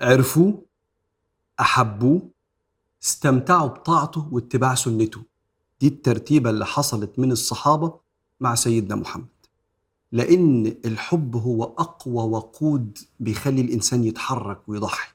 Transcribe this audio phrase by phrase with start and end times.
[0.00, 0.62] عرفوه
[1.60, 2.30] أحبوه
[3.02, 5.22] استمتعوا بطاعته واتباع سنته.
[5.80, 8.00] دي الترتيبة اللي حصلت من الصحابة
[8.40, 9.26] مع سيدنا محمد.
[10.12, 15.14] لأن الحب هو أقوى وقود بيخلي الإنسان يتحرك ويضحي.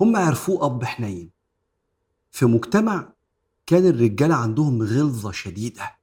[0.00, 1.30] هم عرفوه أب حنين.
[2.30, 3.12] في مجتمع
[3.66, 5.96] كان الرجاله عندهم غلظة شديدة.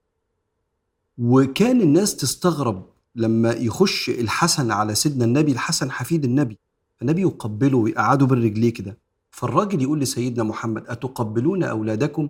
[1.17, 6.59] وكان الناس تستغرب لما يخش الحسن على سيدنا النبي الحسن حفيد النبي.
[7.01, 8.97] النبي يقبله ويقعده بالرجليه كده.
[9.31, 12.29] فالراجل يقول لسيدنا محمد أتقبلون أولادكم؟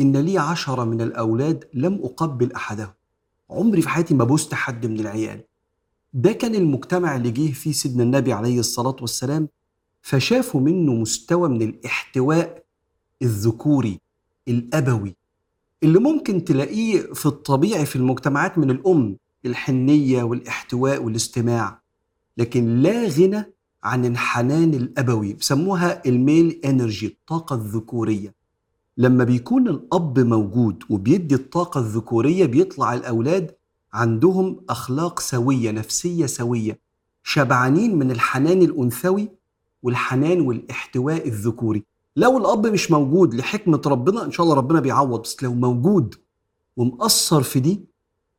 [0.00, 2.92] إن لي عشرة من الأولاد لم أقبل أحدهم.
[3.50, 5.40] عمري في حياتي ما بوست حد من العيال.
[6.12, 9.48] ده كان المجتمع اللي جه فيه سيدنا النبي عليه الصلاة والسلام
[10.02, 12.62] فشافوا منه مستوى من الاحتواء
[13.22, 14.00] الذكوري
[14.48, 15.16] الأبوي
[15.82, 19.16] اللي ممكن تلاقيه في الطبيعي في المجتمعات من الأم
[19.46, 21.82] الحنية والإحتواء والاستماع.
[22.36, 23.52] لكن لا غنى
[23.84, 28.34] عن الحنان الأبوي بسموها الميل إنرجي الطاقة الذكورية.
[28.96, 33.54] لما بيكون الأب موجود وبيدي الطاقة الذكورية بيطلع الأولاد
[33.92, 36.78] عندهم أخلاق سوية نفسية سوية
[37.24, 39.28] شبعانين من الحنان الأنثوي
[39.82, 41.84] والحنان والاحتواء الذكوري.
[42.16, 46.14] لو الأب مش موجود لحكمة ربنا إن شاء الله ربنا بيعوض بس لو موجود
[46.76, 47.84] ومأثر في دي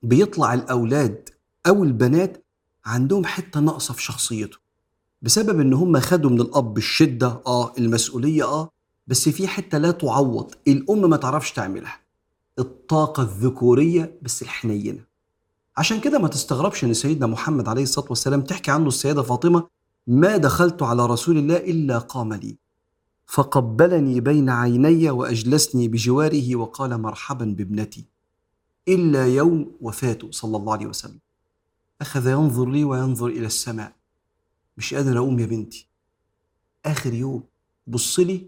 [0.04, 1.30] بيطلع الأولاد
[1.68, 2.46] أو البنات
[2.86, 4.63] عندهم حتة ناقصة في شخصيته.
[5.24, 8.70] بسبب إن هم خدوا من الأب الشدة آه المسؤولية آه
[9.08, 12.00] بس في حتة لا تعوض الأم ما تعرفش تعملها.
[12.60, 15.00] الطاقة الذكورية بس الحنينة.
[15.78, 19.68] عشان كده ما تستغربش إن سيدنا محمد عليه الصلاة والسلام تحكي عنه السيدة فاطمة
[20.08, 22.58] ما دخلت على رسول الله إلا قام لي
[23.26, 28.06] فقبلني بين عيني وأجلسني بجواره وقال مرحبا بابنتي
[28.88, 31.20] إلا يوم وفاته صلى الله عليه وسلم.
[32.02, 34.03] أخذ ينظر لي وينظر إلى السماء.
[34.78, 35.90] مش قادر أقوم يا بنتي.
[36.86, 37.44] آخر يوم
[37.88, 38.48] بص لي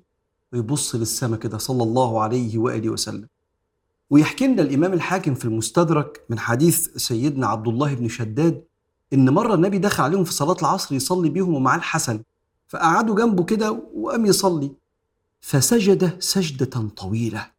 [0.53, 3.28] ويبص للسماء كده صلى الله عليه وآله وسلم.
[4.09, 8.64] ويحكي لنا الإمام الحاكم في المستدرك من حديث سيدنا عبد الله بن شداد
[9.14, 12.24] إن مرة النبي دخل عليهم في صلاة العصر يصلي بيهم ومعاه الحسن
[12.68, 14.72] فقعدوا جنبه كده وقام يصلي.
[15.41, 17.52] فسجد سجدة طويلة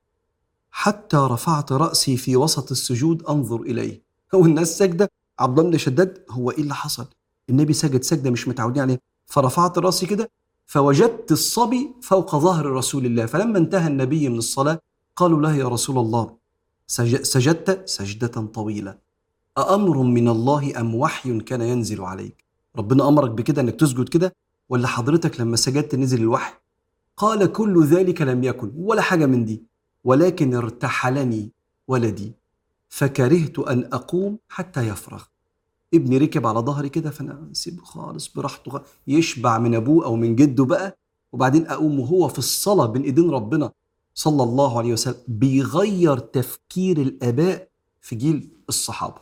[0.71, 4.03] حتى رفعت رأسي في وسط السجود أنظر إليه.
[4.35, 7.07] هو الناس سجده عبد الله بن شداد هو إيه اللي حصل؟
[7.51, 8.99] النبي سجد سجدة مش متعودين عليها.
[9.27, 10.31] فرفعت رأسي كده
[10.67, 13.27] فوجدت الصبي فوق ظهر رسول الله.
[13.27, 14.81] فلما انتهى النبي من الصلاة
[15.17, 16.37] قالوا له يا رسول الله
[17.23, 18.99] سجدت سجدة طويلة.
[19.59, 22.45] أأمر من الله أم وحي كان ينزل عليك؟
[22.77, 24.35] ربنا أمرك بكده أنك تسجد كده
[24.69, 26.55] ولا حضرتك لما سجدت نزل الوحي؟
[27.17, 29.63] قال كل ذلك لم يكن ولا حاجة من دي
[30.05, 31.51] ولكن ارتحلني
[31.89, 32.33] ولدي
[32.89, 35.23] فكرهت أن أقوم حتى يفرغ.
[35.95, 40.65] ابني ركب على ظهري كده فأنا سيبه خالص براحته يشبع من أبوه أو من جده
[40.65, 40.99] بقى
[41.33, 43.73] وبعدين أقوم وهو في الصلاة بين إيدين ربنا
[44.15, 47.69] صلى الله عليه وسلم بيغير تفكير الآباء
[48.01, 49.21] في جيل الصحابة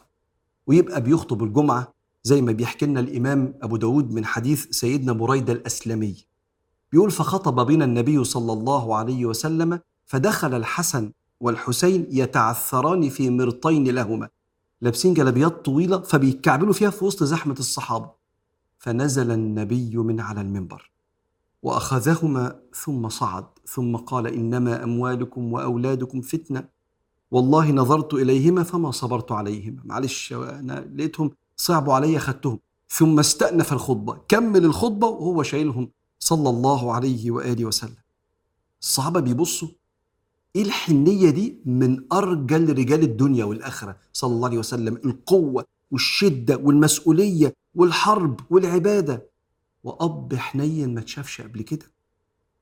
[0.66, 6.14] ويبقى بيخطب الجمعة زي ما بيحكي لنا الإمام أبو داود من حديث سيدنا بريدة الأسلمي.
[6.92, 14.28] بيقول فخطب بنا النبي صلى الله عليه وسلم فدخل الحسن والحسين يتعثران في مرطين لهما
[14.84, 18.10] لابسين جلابيات طويلة فبيتكعبلوا فيها في وسط زحمة الصحابة.
[18.78, 20.90] فنزل النبي من على المنبر
[21.62, 26.68] وأخذهما ثم صعد ثم قال إنما أموالكم وأولادكم فتنة.
[27.30, 29.82] والله نظرت إليهما فما صبرت عليهما.
[29.84, 32.58] معلش أنا لقيتهم صعبوا علي خدتهم
[32.88, 34.18] ثم استأنف الخطبة.
[34.28, 38.04] كمل الخطبة وهو شايلهم صلى الله عليه وآله وسلم.
[38.82, 39.68] الصحابة بيبصوا
[40.56, 47.54] إيه الحنية دي من أرجل رجال الدنيا والآخرة؟ صلى الله عليه وسلم القوة والشدة والمسؤولية
[47.74, 49.30] والحرب والعبادة.
[49.84, 51.86] وأب حنين ما تشافش قبل كده.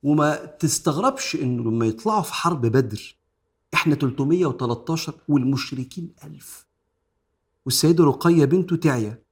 [0.03, 3.15] وما تستغربش إنه لما يطلعوا في حرب بدر
[3.73, 6.65] إحنا 313 والمشركين ألف.
[7.65, 9.23] والسيدة رقية بنته تعيا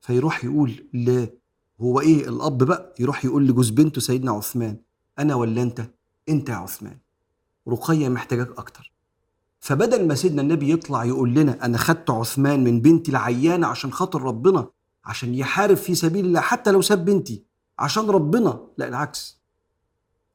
[0.00, 1.28] فيروح يقول لا
[1.80, 4.76] هو إيه الأب بقى؟ يروح يقول لجوز بنته سيدنا عثمان
[5.18, 5.90] أنا ولا أنت؟
[6.28, 6.98] أنت يا عثمان.
[7.68, 8.92] رقية محتاجاك أكتر.
[9.60, 14.22] فبدل ما سيدنا النبي يطلع يقول لنا أنا خدت عثمان من بنتي العيانة عشان خاطر
[14.22, 14.70] ربنا
[15.04, 17.44] عشان يحارب في سبيل الله حتى لو ساب بنتي
[17.78, 19.40] عشان ربنا لا العكس.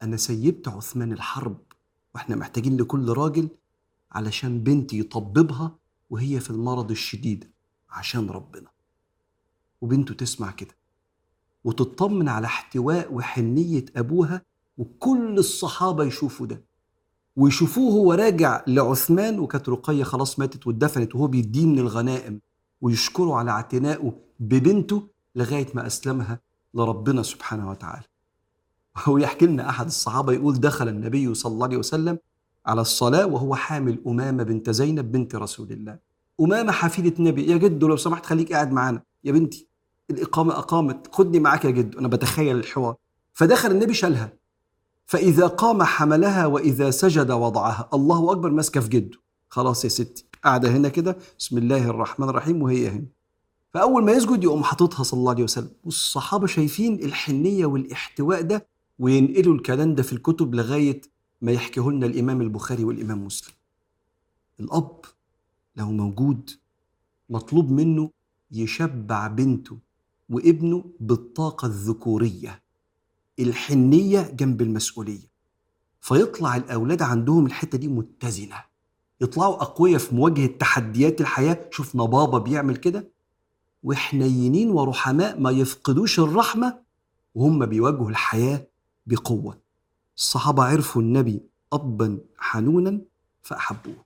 [0.03, 1.57] أنا سيبت عثمان الحرب
[2.15, 3.49] وإحنا محتاجين لكل راجل
[4.11, 5.75] علشان بنتي يطببها
[6.09, 7.51] وهي في المرض الشديد
[7.89, 8.69] عشان ربنا.
[9.81, 10.77] وبنته تسمع كده
[11.63, 14.41] وتطمن على احتواء وحنية أبوها
[14.77, 16.65] وكل الصحابة يشوفوا ده.
[17.35, 22.41] ويشوفوه هو راجع لعثمان وكانت رقية خلاص ماتت واتدفنت وهو بيديه من الغنائم
[22.81, 26.39] ويشكروا على اعتنائه ببنته لغاية ما أسلمها
[26.73, 28.03] لربنا سبحانه وتعالى.
[29.05, 32.17] هو يحكي لنا أحد الصحابة يقول دخل النبي صلى الله عليه وسلم
[32.65, 35.97] على الصلاة وهو حامل أمامة بنت زينب بنت رسول الله.
[36.41, 39.01] أمامة حفيدة النبي يا جدو لو سمحت خليك قاعد معانا.
[39.23, 39.67] يا بنتي
[40.09, 42.95] الإقامة أقامت خدني معاك يا جدو أنا بتخيل الحوار.
[43.33, 44.33] فدخل النبي شالها.
[45.05, 47.89] فإذا قام حملها وإذا سجد وضعها.
[47.93, 49.17] الله أكبر ماسكة في جده.
[49.49, 51.17] خلاص يا ستي قاعدة هنا كده.
[51.39, 53.05] بسم الله الرحمن الرحيم وهي هنا.
[53.73, 55.71] فأول ما يسجد يقوم حاططها صلى الله عليه وسلم.
[55.83, 58.67] والصحابة شايفين الحنية والاحتواء ده
[58.99, 61.01] وينقلوا الكلام ده في الكتب لغاية
[61.41, 63.53] ما يحكيه لنا الإمام البخاري والإمام مسلم.
[64.59, 64.99] الأب
[65.75, 66.49] لو موجود
[67.29, 68.09] مطلوب منه
[68.51, 69.77] يشبع بنته
[70.29, 72.64] وابنه بالطاقة الذكورية.
[73.39, 75.35] الحنية جنب المسؤولية.
[76.01, 78.63] فيطلع الأولاد عندهم الحتة دي متزنة.
[79.21, 81.69] يطلعوا أقوياء في مواجهة تحديات الحياة.
[81.71, 83.11] شفنا بابا بيعمل كده.
[83.83, 86.79] وحنينين ورحماء ما يفقدوش الرحمة
[87.35, 88.67] وهم بيواجهوا الحياة
[89.05, 89.57] بقوة.
[90.17, 91.41] الصحابة عرفوا النبي
[91.73, 93.01] أبا حنونا
[93.41, 94.04] فأحبوه.